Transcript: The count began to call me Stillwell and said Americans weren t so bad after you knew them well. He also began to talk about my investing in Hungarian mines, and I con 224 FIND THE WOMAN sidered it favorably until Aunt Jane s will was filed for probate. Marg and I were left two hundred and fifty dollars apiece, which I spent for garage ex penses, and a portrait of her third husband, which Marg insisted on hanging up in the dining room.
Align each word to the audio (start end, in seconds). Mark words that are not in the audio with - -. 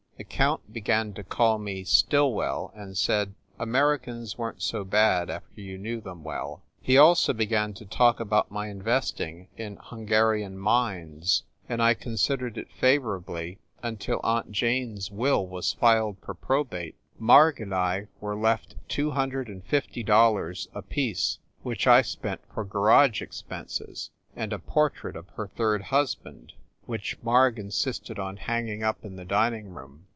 The 0.17 0.25
count 0.25 0.71
began 0.71 1.13
to 1.13 1.23
call 1.23 1.57
me 1.57 1.83
Stillwell 1.83 2.71
and 2.75 2.95
said 2.95 3.33
Americans 3.57 4.37
weren 4.37 4.53
t 4.53 4.61
so 4.61 4.83
bad 4.83 5.31
after 5.31 5.59
you 5.59 5.79
knew 5.79 5.99
them 5.99 6.23
well. 6.23 6.61
He 6.79 6.95
also 6.95 7.33
began 7.33 7.73
to 7.73 7.85
talk 7.87 8.19
about 8.19 8.51
my 8.51 8.67
investing 8.67 9.47
in 9.57 9.79
Hungarian 9.81 10.59
mines, 10.59 11.41
and 11.67 11.81
I 11.81 11.95
con 11.95 12.17
224 12.17 12.21
FIND 12.21 12.21
THE 12.21 12.21
WOMAN 12.21 12.21
sidered 12.27 12.57
it 12.61 12.79
favorably 12.79 13.59
until 13.81 14.19
Aunt 14.23 14.51
Jane 14.51 14.97
s 14.97 15.09
will 15.09 15.47
was 15.47 15.73
filed 15.73 16.17
for 16.23 16.35
probate. 16.35 16.97
Marg 17.17 17.59
and 17.59 17.73
I 17.73 18.05
were 18.19 18.35
left 18.35 18.75
two 18.87 19.09
hundred 19.11 19.47
and 19.47 19.63
fifty 19.63 20.03
dollars 20.03 20.67
apiece, 20.75 21.39
which 21.63 21.87
I 21.87 22.03
spent 22.03 22.41
for 22.53 22.63
garage 22.63 23.23
ex 23.23 23.41
penses, 23.41 24.11
and 24.35 24.53
a 24.53 24.59
portrait 24.59 25.15
of 25.15 25.29
her 25.29 25.47
third 25.47 25.81
husband, 25.81 26.53
which 26.85 27.17
Marg 27.23 27.57
insisted 27.57 28.19
on 28.19 28.37
hanging 28.37 28.83
up 28.83 29.03
in 29.03 29.15
the 29.15 29.25
dining 29.25 29.69
room. 29.73 30.05